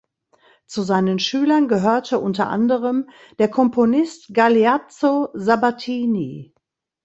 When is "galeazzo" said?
4.33-5.29